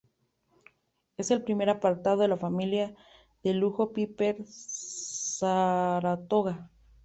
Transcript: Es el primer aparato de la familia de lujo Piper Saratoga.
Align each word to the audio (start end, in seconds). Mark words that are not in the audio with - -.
Es 1.15 1.29
el 1.29 1.43
primer 1.43 1.69
aparato 1.69 2.17
de 2.17 2.27
la 2.27 2.35
familia 2.35 2.95
de 3.43 3.53
lujo 3.53 3.93
Piper 3.93 4.43
Saratoga. 4.47 6.71